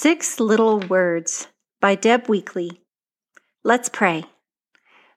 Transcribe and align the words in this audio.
Six 0.00 0.38
Little 0.38 0.78
Words 0.78 1.48
by 1.80 1.96
Deb 1.96 2.28
Weakly. 2.28 2.82
Let's 3.64 3.88
pray. 3.88 4.26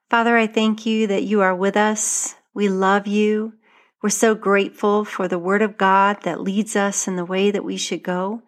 Father, 0.09 0.35
I 0.35 0.47
thank 0.47 0.87
you 0.87 1.05
that 1.05 1.21
you 1.21 1.41
are 1.41 1.53
with 1.53 1.77
us. 1.77 2.33
We 2.55 2.67
love 2.67 3.05
you. 3.05 3.53
We're 4.01 4.09
so 4.09 4.33
grateful 4.33 5.05
for 5.05 5.27
the 5.27 5.37
Word 5.37 5.61
of 5.61 5.77
God 5.77 6.23
that 6.23 6.41
leads 6.41 6.75
us 6.75 7.07
in 7.07 7.15
the 7.15 7.25
way 7.25 7.51
that 7.51 7.63
we 7.63 7.77
should 7.77 8.01
go. 8.01 8.41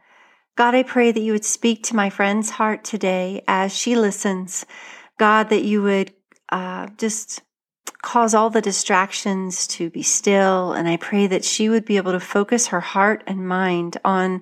God, 0.56 0.74
I 0.74 0.82
pray 0.82 1.12
that 1.12 1.22
you 1.22 1.34
would 1.34 1.46
speak 1.46 1.84
to 1.84 1.96
my 1.96 2.10
friend's 2.10 2.50
heart 2.50 2.84
today 2.84 3.44
as 3.48 3.72
she 3.72 3.96
listens. 3.96 4.66
God, 5.20 5.50
that 5.50 5.64
you 5.64 5.84
would 5.84 6.14
uh, 6.50 6.88
just 6.98 7.44
cause 8.02 8.34
all 8.34 8.50
the 8.50 8.60
distractions 8.60 9.68
to 9.68 9.92
be 9.92 10.02
still. 10.02 10.74
And 10.74 10.88
I 10.88 10.98
pray 10.98 11.28
that 11.28 11.46
she 11.46 11.70
would 11.70 11.86
be 11.86 11.98
able 11.98 12.12
to 12.12 12.20
focus 12.20 12.68
her 12.68 12.82
heart 12.82 13.24
and 13.28 13.48
mind 13.48 13.98
on 14.04 14.42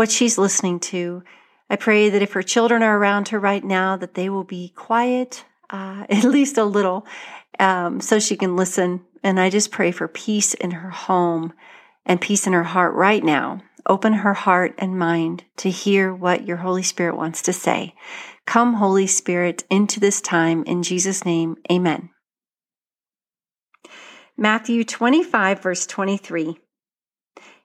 what 0.00 0.10
she's 0.10 0.38
listening 0.38 0.80
to. 0.80 1.22
I 1.68 1.76
pray 1.76 2.08
that 2.08 2.22
if 2.22 2.32
her 2.32 2.42
children 2.42 2.82
are 2.82 2.96
around 2.96 3.28
her 3.28 3.38
right 3.38 3.62
now, 3.62 3.98
that 3.98 4.14
they 4.14 4.30
will 4.30 4.44
be 4.44 4.72
quiet, 4.74 5.44
uh, 5.68 6.06
at 6.08 6.24
least 6.24 6.56
a 6.56 6.64
little, 6.64 7.06
um, 7.58 8.00
so 8.00 8.18
she 8.18 8.34
can 8.34 8.56
listen. 8.56 9.02
And 9.22 9.38
I 9.38 9.50
just 9.50 9.70
pray 9.70 9.92
for 9.92 10.08
peace 10.08 10.54
in 10.54 10.70
her 10.70 10.88
home 10.88 11.52
and 12.06 12.18
peace 12.18 12.46
in 12.46 12.54
her 12.54 12.64
heart 12.64 12.94
right 12.94 13.22
now. 13.22 13.60
Open 13.84 14.14
her 14.14 14.32
heart 14.32 14.74
and 14.78 14.98
mind 14.98 15.44
to 15.58 15.68
hear 15.68 16.14
what 16.14 16.46
your 16.46 16.56
Holy 16.56 16.82
Spirit 16.82 17.14
wants 17.14 17.42
to 17.42 17.52
say. 17.52 17.94
Come, 18.46 18.74
Holy 18.74 19.06
Spirit, 19.06 19.64
into 19.68 20.00
this 20.00 20.22
time. 20.22 20.64
In 20.64 20.82
Jesus' 20.82 21.26
name, 21.26 21.56
amen. 21.70 22.08
Matthew 24.34 24.82
25, 24.82 25.60
verse 25.60 25.86
23. 25.86 26.58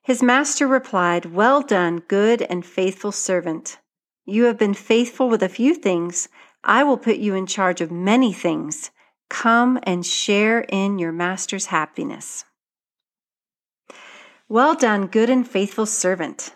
His 0.06 0.22
master 0.22 0.68
replied, 0.68 1.34
Well 1.34 1.64
done, 1.64 2.04
good 2.08 2.44
and 2.44 2.64
faithful 2.64 3.12
servant. 3.12 3.80
You 4.24 4.44
have 4.44 4.56
been 4.56 4.76
faithful 4.76 5.30
with 5.30 5.42
a 5.42 5.50
few 5.50 5.74
things. 5.74 6.30
I 6.64 6.84
will 6.84 7.00
put 7.00 7.18
you 7.18 7.34
in 7.34 7.48
charge 7.48 7.82
of 7.82 7.90
many 7.90 8.32
things. 8.32 8.92
Come 9.32 9.80
and 9.82 10.06
share 10.06 10.62
in 10.70 11.00
your 11.00 11.12
master's 11.12 11.68
happiness. 11.68 12.46
Well 14.48 14.76
done, 14.76 15.08
good 15.08 15.32
and 15.32 15.48
faithful 15.48 15.88
servant. 15.88 16.54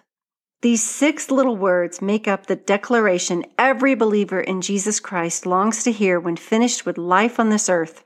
These 0.62 0.84
six 0.84 1.32
little 1.32 1.58
words 1.58 2.04
make 2.04 2.28
up 2.28 2.46
the 2.46 2.56
declaration 2.56 3.46
every 3.58 3.96
believer 3.96 4.42
in 4.42 4.62
Jesus 4.62 5.00
Christ 5.00 5.48
longs 5.48 5.84
to 5.86 5.92
hear 5.92 6.20
when 6.20 6.36
finished 6.36 6.86
with 6.86 7.00
life 7.00 7.40
on 7.40 7.50
this 7.50 7.68
earth. 7.68 8.04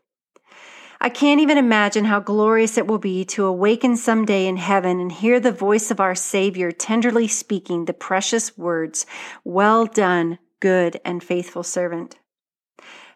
I 1.05 1.09
can't 1.09 1.41
even 1.41 1.57
imagine 1.57 2.05
how 2.05 2.21
glorious 2.21 2.77
it 2.77 2.87
will 2.87 2.97
be 2.97 3.25
to 3.25 3.43
awaken 3.43 3.97
someday 3.97 4.47
in 4.47 4.55
heaven 4.55 5.01
and 5.01 5.11
hear 5.11 5.37
the 5.37 5.51
voice 5.51 5.91
of 5.91 5.99
our 5.99 6.15
Savior 6.15 6.71
tenderly 6.71 7.27
speaking 7.27 7.83
the 7.83 7.93
precious 7.93 8.57
words, 8.57 9.05
Well 9.43 9.85
done, 9.85 10.39
good 10.61 11.01
and 11.03 11.21
faithful 11.21 11.63
servant. 11.63 12.15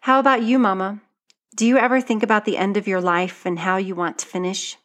How 0.02 0.19
about 0.19 0.44
you, 0.44 0.59
Mama? 0.59 0.99
Do 1.55 1.66
you 1.66 1.77
ever 1.77 2.02
think 2.02 2.23
about 2.23 2.44
the 2.44 2.57
end 2.57 2.75
of 2.75 2.89
your 2.89 2.99
life 2.99 3.45
and 3.45 3.59
how 3.59 3.77
you 3.77 3.95
want 3.95 4.17
to 4.17 4.25
finish? 4.25 4.75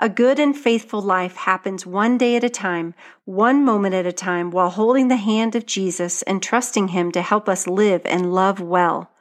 A 0.00 0.08
good 0.08 0.40
and 0.40 0.58
faithful 0.58 1.00
life 1.00 1.36
happens 1.36 1.86
one 1.86 2.18
day 2.18 2.34
at 2.34 2.42
a 2.42 2.50
time, 2.50 2.92
one 3.24 3.64
moment 3.64 3.94
at 3.94 4.04
a 4.04 4.12
time, 4.12 4.50
while 4.50 4.70
holding 4.70 5.06
the 5.06 5.14
hand 5.14 5.54
of 5.54 5.64
Jesus 5.64 6.22
and 6.22 6.42
trusting 6.42 6.88
Him 6.88 7.12
to 7.12 7.22
help 7.22 7.48
us 7.48 7.68
live 7.68 8.02
and 8.04 8.34
love 8.34 8.58
well. 8.60 9.11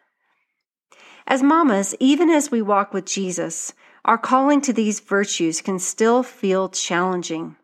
As 1.32 1.42
mamas, 1.42 1.96
even 2.02 2.30
as 2.30 2.52
we 2.52 2.62
walk 2.62 2.94
with 2.94 3.06
Jesus, 3.06 3.74
our 4.04 4.18
calling 4.18 4.60
to 4.60 4.74
these 4.74 5.00
virtues 5.00 5.62
can 5.62 5.80
still 5.80 6.24
feel 6.24 6.68
challenging. 6.68 7.56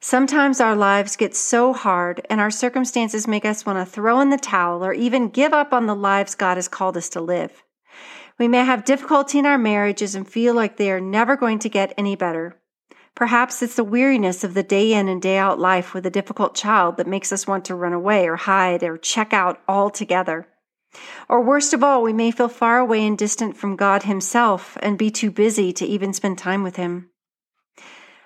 Sometimes 0.00 0.60
our 0.60 0.74
lives 0.74 1.14
get 1.14 1.36
so 1.36 1.72
hard 1.72 2.26
and 2.28 2.40
our 2.40 2.50
circumstances 2.50 3.28
make 3.28 3.44
us 3.44 3.64
want 3.64 3.78
to 3.78 3.86
throw 3.86 4.18
in 4.18 4.30
the 4.30 4.36
towel 4.36 4.84
or 4.84 4.92
even 4.92 5.28
give 5.28 5.52
up 5.52 5.72
on 5.72 5.86
the 5.86 5.94
lives 5.94 6.34
God 6.34 6.56
has 6.56 6.66
called 6.66 6.96
us 6.96 7.08
to 7.10 7.20
live. 7.20 7.62
We 8.36 8.48
may 8.48 8.64
have 8.64 8.84
difficulty 8.84 9.38
in 9.38 9.46
our 9.46 9.58
marriages 9.58 10.16
and 10.16 10.28
feel 10.28 10.52
like 10.54 10.76
they 10.76 10.90
are 10.90 11.00
never 11.00 11.36
going 11.36 11.60
to 11.60 11.68
get 11.68 11.94
any 11.96 12.16
better. 12.16 12.60
Perhaps 13.14 13.62
it's 13.62 13.76
the 13.76 13.84
weariness 13.84 14.42
of 14.42 14.54
the 14.54 14.64
day 14.64 14.92
in 14.92 15.06
and 15.06 15.22
day 15.22 15.38
out 15.38 15.60
life 15.60 15.94
with 15.94 16.04
a 16.04 16.10
difficult 16.10 16.56
child 16.56 16.96
that 16.96 17.06
makes 17.06 17.30
us 17.30 17.46
want 17.46 17.64
to 17.66 17.76
run 17.76 17.92
away 17.92 18.26
or 18.26 18.34
hide 18.34 18.82
or 18.82 18.98
check 18.98 19.32
out 19.32 19.62
altogether. 19.68 20.48
Or 21.28 21.40
worst 21.40 21.74
of 21.74 21.84
all, 21.84 22.02
we 22.02 22.12
may 22.12 22.30
feel 22.30 22.48
far 22.48 22.78
away 22.78 23.06
and 23.06 23.16
distant 23.16 23.56
from 23.56 23.76
God 23.76 24.04
Himself 24.04 24.76
and 24.82 24.98
be 24.98 25.10
too 25.10 25.30
busy 25.30 25.72
to 25.74 25.86
even 25.86 26.12
spend 26.12 26.38
time 26.38 26.62
with 26.62 26.76
Him. 26.76 27.10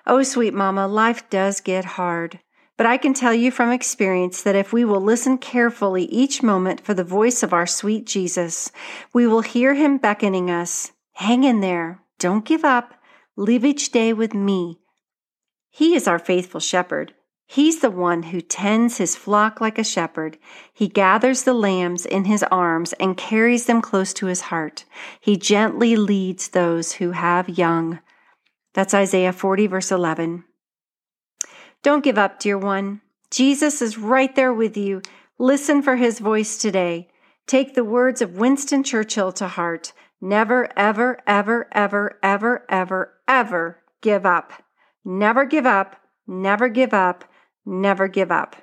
Oh, 0.05 0.23
sweet 0.23 0.53
Mama, 0.53 0.87
life 0.87 1.29
does 1.29 1.61
get 1.61 1.85
hard. 1.85 2.39
But 2.77 2.87
I 2.87 2.97
can 2.97 3.13
tell 3.13 3.33
you 3.33 3.51
from 3.51 3.71
experience 3.71 4.41
that 4.41 4.55
if 4.55 4.73
we 4.73 4.83
will 4.83 5.01
listen 5.01 5.37
carefully 5.37 6.05
each 6.05 6.41
moment 6.41 6.81
for 6.81 6.93
the 6.93 7.03
voice 7.03 7.43
of 7.43 7.53
our 7.53 7.67
sweet 7.67 8.05
Jesus, 8.05 8.71
we 9.13 9.27
will 9.27 9.41
hear 9.41 9.73
Him 9.75 9.97
beckoning 9.97 10.49
us. 10.49 10.91
Hang 11.13 11.43
in 11.43 11.61
there. 11.61 12.01
Don't 12.17 12.45
give 12.45 12.65
up. 12.65 12.95
Live 13.35 13.63
each 13.63 13.91
day 13.91 14.13
with 14.13 14.33
me. 14.33 14.79
He 15.69 15.95
is 15.95 16.07
our 16.07 16.19
faithful 16.19 16.59
shepherd 16.59 17.13
He's 17.53 17.81
the 17.81 17.91
one 17.91 18.23
who 18.23 18.41
tends 18.41 18.97
his 18.97 19.15
flock 19.15 19.61
like 19.61 19.77
a 19.77 19.83
shepherd. 19.83 20.39
He 20.73 20.87
gathers 20.87 21.43
the 21.43 21.53
lambs 21.53 22.03
in 22.03 22.25
his 22.25 22.41
arms 22.41 22.93
and 22.93 23.15
carries 23.15 23.67
them 23.67 23.79
close 23.79 24.11
to 24.13 24.25
his 24.25 24.41
heart. 24.49 24.85
He 25.19 25.37
gently 25.37 25.95
leads 25.95 26.47
those 26.47 26.93
who 26.93 27.11
have 27.11 27.47
young. 27.47 27.99
That's 28.73 28.95
Isaiah 28.95 29.31
40, 29.31 29.67
verse 29.67 29.91
11. 29.91 30.45
Don't 31.83 32.03
give 32.03 32.17
up, 32.17 32.39
dear 32.39 32.57
one. 32.57 33.01
Jesus 33.29 33.83
is 33.83 33.99
right 33.99 34.35
there 34.35 34.51
with 34.51 34.75
you. 34.75 35.03
Listen 35.37 35.83
for 35.83 35.97
his 35.97 36.17
voice 36.17 36.57
today. 36.57 37.07
Take 37.45 37.75
the 37.75 37.85
words 37.85 38.19
of 38.19 38.39
Winston 38.39 38.83
Churchill 38.83 39.31
to 39.33 39.47
heart. 39.47 39.93
Never, 40.19 40.69
ever, 40.75 41.21
ever, 41.27 41.67
ever, 41.71 42.17
ever, 42.23 42.65
ever, 42.67 43.13
ever 43.27 43.83
give 44.01 44.25
up. 44.25 44.53
Never 45.05 45.45
give 45.45 45.67
up. 45.67 45.97
Never 46.25 46.67
give 46.67 46.95
up 46.95 47.25
never 47.65 48.07
give 48.07 48.31
up. 48.31 48.55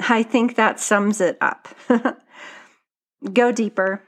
I 0.00 0.22
think 0.22 0.56
that 0.56 0.80
sums 0.80 1.20
it 1.20 1.38
up. 1.40 1.68
Go 3.32 3.52
deeper. 3.52 4.02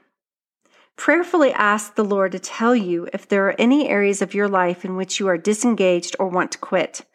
Prayerfully 0.95 1.53
ask 1.53 1.95
the 1.95 2.03
Lord 2.03 2.33
to 2.33 2.39
tell 2.39 2.75
you 2.75 3.07
if 3.13 3.27
there 3.27 3.47
are 3.47 3.55
any 3.57 3.87
areas 3.87 4.21
of 4.21 4.33
your 4.33 4.49
life 4.49 4.83
in 4.83 4.95
which 4.95 5.19
you 5.19 5.27
are 5.27 5.37
disengaged 5.37 6.15
or 6.19 6.27
want 6.27 6.51
to 6.51 6.57
quit. 6.57 7.05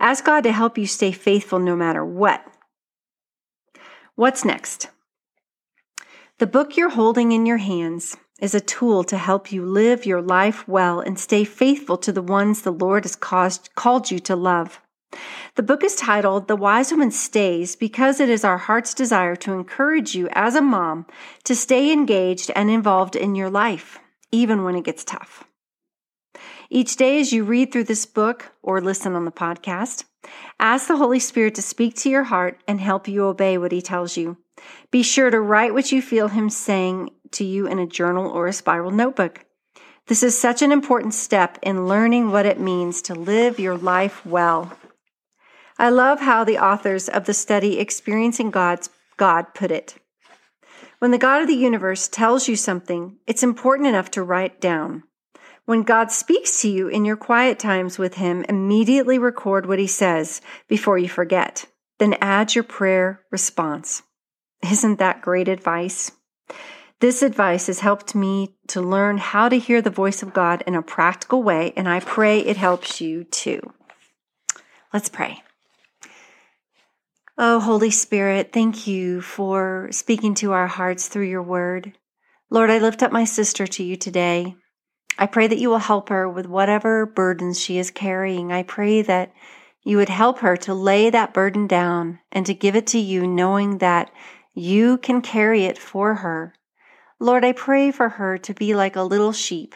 Ask 0.00 0.24
God 0.24 0.42
to 0.44 0.52
help 0.52 0.76
you 0.78 0.86
stay 0.86 1.12
faithful 1.12 1.58
no 1.58 1.76
matter 1.76 2.04
what. 2.04 2.44
What's 4.14 4.44
next? 4.44 4.88
The 6.38 6.46
book 6.46 6.76
you're 6.76 6.90
holding 6.90 7.32
in 7.32 7.46
your 7.46 7.58
hands 7.58 8.16
is 8.40 8.54
a 8.54 8.60
tool 8.60 9.04
to 9.04 9.16
help 9.16 9.52
you 9.52 9.64
live 9.64 10.04
your 10.04 10.20
life 10.20 10.66
well 10.68 11.00
and 11.00 11.18
stay 11.18 11.44
faithful 11.44 11.96
to 11.98 12.12
the 12.12 12.22
ones 12.22 12.62
the 12.62 12.70
Lord 12.70 13.04
has 13.04 13.16
caused, 13.16 13.70
called 13.74 14.10
you 14.10 14.18
to 14.20 14.36
love. 14.36 14.80
The 15.54 15.62
book 15.62 15.82
is 15.82 15.96
titled 15.96 16.48
The 16.48 16.56
Wise 16.56 16.90
Woman 16.90 17.10
Stays 17.10 17.76
because 17.76 18.20
it 18.20 18.28
is 18.28 18.44
our 18.44 18.58
heart's 18.58 18.94
desire 18.94 19.36
to 19.36 19.52
encourage 19.52 20.14
you 20.14 20.28
as 20.32 20.54
a 20.54 20.60
mom 20.60 21.06
to 21.44 21.54
stay 21.54 21.92
engaged 21.92 22.50
and 22.54 22.70
involved 22.70 23.16
in 23.16 23.34
your 23.34 23.50
life, 23.50 23.98
even 24.30 24.64
when 24.64 24.74
it 24.74 24.84
gets 24.84 25.04
tough. 25.04 25.44
Each 26.68 26.96
day, 26.96 27.20
as 27.20 27.32
you 27.32 27.44
read 27.44 27.72
through 27.72 27.84
this 27.84 28.06
book 28.06 28.52
or 28.62 28.80
listen 28.80 29.14
on 29.14 29.24
the 29.24 29.30
podcast, 29.30 30.04
ask 30.58 30.88
the 30.88 30.96
Holy 30.96 31.20
Spirit 31.20 31.54
to 31.54 31.62
speak 31.62 31.94
to 31.96 32.10
your 32.10 32.24
heart 32.24 32.60
and 32.66 32.80
help 32.80 33.06
you 33.06 33.24
obey 33.24 33.56
what 33.56 33.72
He 33.72 33.80
tells 33.80 34.16
you. 34.16 34.36
Be 34.90 35.02
sure 35.02 35.30
to 35.30 35.40
write 35.40 35.74
what 35.74 35.92
you 35.92 36.02
feel 36.02 36.28
Him 36.28 36.50
saying 36.50 37.10
to 37.32 37.44
you 37.44 37.66
in 37.66 37.78
a 37.78 37.86
journal 37.86 38.26
or 38.30 38.46
a 38.46 38.52
spiral 38.52 38.90
notebook. 38.90 39.44
This 40.06 40.22
is 40.22 40.38
such 40.38 40.62
an 40.62 40.70
important 40.70 41.14
step 41.14 41.58
in 41.62 41.86
learning 41.88 42.30
what 42.30 42.46
it 42.46 42.60
means 42.60 43.02
to 43.02 43.14
live 43.14 43.58
your 43.58 43.76
life 43.76 44.24
well. 44.24 44.76
I 45.78 45.90
love 45.90 46.20
how 46.20 46.42
the 46.44 46.58
authors 46.58 47.08
of 47.08 47.26
the 47.26 47.34
study 47.34 47.78
Experiencing 47.78 48.50
God's 48.50 48.88
God 49.16 49.54
put 49.54 49.70
it. 49.70 49.96
When 50.98 51.10
the 51.10 51.18
God 51.18 51.42
of 51.42 51.48
the 51.48 51.54
universe 51.54 52.08
tells 52.08 52.48
you 52.48 52.56
something, 52.56 53.18
it's 53.26 53.42
important 53.42 53.88
enough 53.88 54.10
to 54.12 54.22
write 54.22 54.60
down. 54.60 55.02
When 55.66 55.82
God 55.82 56.10
speaks 56.10 56.62
to 56.62 56.68
you 56.68 56.88
in 56.88 57.04
your 57.04 57.16
quiet 57.16 57.58
times 57.58 57.98
with 57.98 58.14
Him, 58.14 58.44
immediately 58.48 59.18
record 59.18 59.66
what 59.66 59.78
He 59.78 59.86
says 59.86 60.40
before 60.68 60.96
you 60.96 61.08
forget. 61.08 61.66
Then 61.98 62.14
add 62.20 62.54
your 62.54 62.64
prayer 62.64 63.20
response. 63.30 64.02
Isn't 64.62 64.98
that 64.98 65.22
great 65.22 65.48
advice? 65.48 66.12
This 67.00 67.22
advice 67.22 67.66
has 67.66 67.80
helped 67.80 68.14
me 68.14 68.56
to 68.68 68.80
learn 68.80 69.18
how 69.18 69.50
to 69.50 69.58
hear 69.58 69.82
the 69.82 69.90
voice 69.90 70.22
of 70.22 70.32
God 70.32 70.62
in 70.66 70.74
a 70.74 70.82
practical 70.82 71.42
way, 71.42 71.74
and 71.76 71.86
I 71.86 72.00
pray 72.00 72.40
it 72.40 72.56
helps 72.56 73.02
you 73.02 73.24
too. 73.24 73.60
Let's 74.94 75.10
pray. 75.10 75.42
Oh, 77.38 77.60
Holy 77.60 77.90
Spirit, 77.90 78.50
thank 78.50 78.86
you 78.86 79.20
for 79.20 79.88
speaking 79.90 80.34
to 80.36 80.52
our 80.52 80.66
hearts 80.66 81.06
through 81.06 81.26
your 81.26 81.42
word. 81.42 81.92
Lord, 82.48 82.70
I 82.70 82.78
lift 82.78 83.02
up 83.02 83.12
my 83.12 83.24
sister 83.24 83.66
to 83.66 83.84
you 83.84 83.94
today. 83.94 84.56
I 85.18 85.26
pray 85.26 85.46
that 85.46 85.58
you 85.58 85.68
will 85.68 85.76
help 85.76 86.08
her 86.08 86.26
with 86.26 86.46
whatever 86.46 87.04
burdens 87.04 87.60
she 87.60 87.76
is 87.76 87.90
carrying. 87.90 88.52
I 88.52 88.62
pray 88.62 89.02
that 89.02 89.34
you 89.84 89.98
would 89.98 90.08
help 90.08 90.38
her 90.38 90.56
to 90.56 90.72
lay 90.72 91.10
that 91.10 91.34
burden 91.34 91.66
down 91.66 92.20
and 92.32 92.46
to 92.46 92.54
give 92.54 92.74
it 92.74 92.86
to 92.88 92.98
you, 92.98 93.26
knowing 93.26 93.78
that 93.78 94.10
you 94.54 94.96
can 94.96 95.20
carry 95.20 95.64
it 95.64 95.76
for 95.76 96.14
her. 96.14 96.54
Lord, 97.20 97.44
I 97.44 97.52
pray 97.52 97.90
for 97.90 98.08
her 98.08 98.38
to 98.38 98.54
be 98.54 98.74
like 98.74 98.96
a 98.96 99.02
little 99.02 99.32
sheep. 99.32 99.74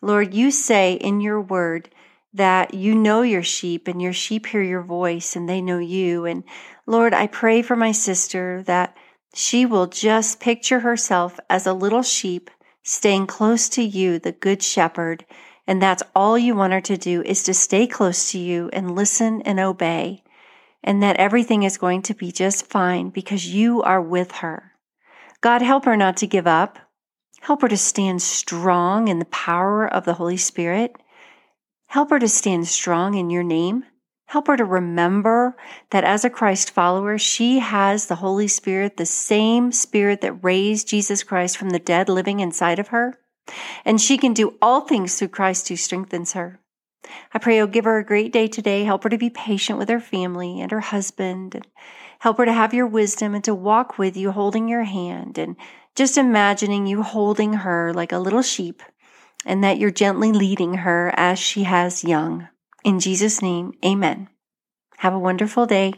Lord, 0.00 0.32
you 0.32 0.50
say 0.50 0.94
in 0.94 1.20
your 1.20 1.42
word 1.42 1.90
that 2.36 2.74
you 2.74 2.94
know 2.94 3.22
your 3.22 3.42
sheep 3.42 3.88
and 3.88 4.00
your 4.00 4.12
sheep 4.12 4.46
hear 4.46 4.62
your 4.62 4.82
voice 4.82 5.36
and 5.36 5.48
they 5.48 5.60
know 5.60 5.78
you. 5.78 6.24
And 6.24 6.44
Lord, 6.86 7.12
I 7.12 7.26
pray 7.26 7.62
for 7.62 7.76
my 7.76 7.92
sister 7.92 8.62
that 8.66 8.96
she 9.34 9.66
will 9.66 9.86
just 9.86 10.40
picture 10.40 10.80
herself 10.80 11.38
as 11.50 11.66
a 11.66 11.72
little 11.72 12.02
sheep 12.02 12.50
staying 12.82 13.26
close 13.26 13.68
to 13.70 13.82
you, 13.82 14.18
the 14.18 14.32
good 14.32 14.62
shepherd, 14.62 15.24
and 15.66 15.82
that's 15.82 16.02
all 16.14 16.38
you 16.38 16.54
want 16.54 16.72
her 16.72 16.80
to 16.82 16.96
do 16.96 17.22
is 17.22 17.42
to 17.42 17.54
stay 17.54 17.86
close 17.86 18.30
to 18.30 18.38
you 18.38 18.70
and 18.72 18.94
listen 18.94 19.42
and 19.42 19.58
obey. 19.58 20.22
And 20.84 21.02
that 21.02 21.16
everything 21.16 21.64
is 21.64 21.78
going 21.78 22.02
to 22.02 22.14
be 22.14 22.30
just 22.30 22.66
fine 22.66 23.10
because 23.10 23.52
you 23.52 23.82
are 23.82 24.00
with 24.00 24.30
her. 24.32 24.72
God, 25.40 25.62
help 25.62 25.84
her 25.84 25.96
not 25.96 26.16
to 26.18 26.28
give 26.28 26.46
up. 26.46 26.78
Help 27.40 27.62
her 27.62 27.68
to 27.68 27.76
stand 27.76 28.22
strong 28.22 29.08
in 29.08 29.18
the 29.18 29.24
power 29.26 29.86
of 29.86 30.04
the 30.04 30.14
Holy 30.14 30.36
Spirit. 30.36 30.96
Help 31.86 32.10
her 32.10 32.18
to 32.18 32.28
stand 32.28 32.66
strong 32.68 33.14
in 33.14 33.30
your 33.30 33.42
name. 33.42 33.84
Help 34.26 34.48
her 34.48 34.56
to 34.56 34.64
remember 34.64 35.56
that 35.90 36.04
as 36.04 36.24
a 36.24 36.30
Christ 36.30 36.70
follower, 36.70 37.16
she 37.16 37.60
has 37.60 38.06
the 38.06 38.16
Holy 38.16 38.48
Spirit, 38.48 38.96
the 38.96 39.06
same 39.06 39.70
Spirit 39.70 40.20
that 40.20 40.44
raised 40.44 40.88
Jesus 40.88 41.22
Christ 41.22 41.56
from 41.56 41.70
the 41.70 41.78
dead 41.78 42.08
living 42.08 42.40
inside 42.40 42.78
of 42.78 42.88
her 42.88 43.18
and 43.84 44.00
she 44.00 44.18
can 44.18 44.32
do 44.32 44.56
all 44.60 44.82
things 44.82 45.18
through 45.18 45.28
Christ 45.28 45.68
who 45.68 45.76
strengthens 45.76 46.32
her. 46.32 46.60
I 47.32 47.38
pray 47.38 47.56
you'll 47.56 47.68
give 47.68 47.84
her 47.84 47.98
a 47.98 48.04
great 48.04 48.32
day 48.32 48.48
today. 48.48 48.84
Help 48.84 49.04
her 49.04 49.08
to 49.08 49.18
be 49.18 49.30
patient 49.30 49.78
with 49.78 49.88
her 49.88 50.00
family 50.00 50.60
and 50.60 50.70
her 50.72 50.80
husband, 50.80 51.54
and 51.54 51.66
help 52.18 52.38
her 52.38 52.44
to 52.44 52.52
have 52.52 52.74
your 52.74 52.86
wisdom 52.86 53.34
and 53.34 53.44
to 53.44 53.54
walk 53.54 53.98
with 53.98 54.16
you, 54.16 54.32
holding 54.32 54.68
your 54.68 54.84
hand, 54.84 55.38
and 55.38 55.56
just 55.94 56.18
imagining 56.18 56.86
you 56.86 57.02
holding 57.02 57.52
her 57.52 57.92
like 57.92 58.12
a 58.12 58.18
little 58.18 58.42
sheep, 58.42 58.82
and 59.46 59.64
that 59.64 59.78
you're 59.78 59.90
gently 59.90 60.32
leading 60.32 60.74
her 60.74 61.14
as 61.16 61.38
she 61.38 61.62
has 61.62 62.04
young. 62.04 62.48
In 62.84 63.00
Jesus' 63.00 63.40
name, 63.40 63.72
amen. 63.82 64.28
Have 64.98 65.14
a 65.14 65.18
wonderful 65.18 65.64
day. 65.64 65.94